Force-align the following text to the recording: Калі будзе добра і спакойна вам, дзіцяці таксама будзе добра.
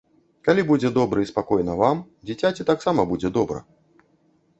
Калі 0.47 0.61
будзе 0.69 0.89
добра 0.95 1.25
і 1.25 1.29
спакойна 1.31 1.75
вам, 1.81 2.01
дзіцяці 2.29 2.65
таксама 2.71 3.05
будзе 3.13 3.31
добра. 3.37 3.59